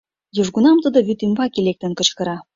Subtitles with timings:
[0.41, 2.37] Южгунам тудо вӱд ӱмбаке лектын кычкыра: